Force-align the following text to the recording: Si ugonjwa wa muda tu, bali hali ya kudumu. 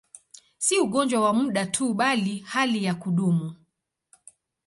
Si 0.65 0.73
ugonjwa 0.85 1.19
wa 1.25 1.31
muda 1.33 1.65
tu, 1.65 1.93
bali 1.93 2.33
hali 2.39 2.83
ya 2.83 2.93
kudumu. 2.95 3.55